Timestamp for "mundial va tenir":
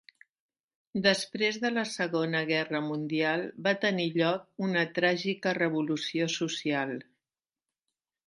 2.85-4.07